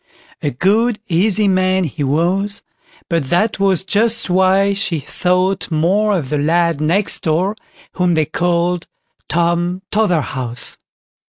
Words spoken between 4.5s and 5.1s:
she